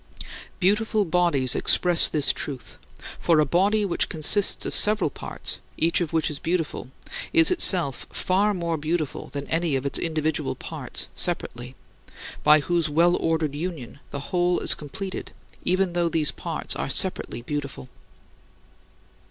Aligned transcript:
Beautiful 0.59 1.05
bodies 1.05 1.53
express 1.53 2.07
this 2.07 2.33
truth; 2.33 2.79
for 3.19 3.39
a 3.39 3.45
body 3.45 3.85
which 3.85 4.09
consists 4.09 4.65
of 4.65 4.73
several 4.73 5.11
parts, 5.11 5.59
each 5.77 6.01
of 6.01 6.11
which 6.11 6.31
is 6.31 6.39
beautiful, 6.39 6.89
is 7.31 7.51
itself 7.51 8.07
far 8.09 8.55
more 8.55 8.77
beautiful 8.77 9.27
than 9.29 9.45
any 9.47 9.75
of 9.75 9.85
its 9.85 9.99
individual 9.99 10.55
parts 10.55 11.07
separately, 11.13 11.75
by 12.43 12.61
whose 12.61 12.89
well 12.89 13.15
ordered 13.15 13.53
union 13.53 13.99
the 14.09 14.33
whole 14.33 14.57
is 14.61 14.73
completed 14.73 15.33
even 15.63 15.93
though 15.93 16.09
these 16.09 16.31
parts 16.31 16.75
are 16.75 16.89
separately 16.89 17.43
beautiful. 17.43 17.87